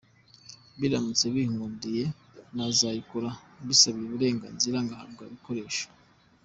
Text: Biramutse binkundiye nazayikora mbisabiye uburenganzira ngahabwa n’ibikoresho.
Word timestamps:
Biramutse 0.79 1.25
binkundiye 1.33 2.03
nazayikora 2.55 3.29
mbisabiye 3.63 4.05
uburenganzira 4.07 4.77
ngahabwa 4.85 5.21
n’ibikoresho. 5.27 5.85